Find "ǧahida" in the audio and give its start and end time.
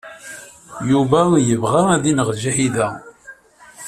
2.43-2.89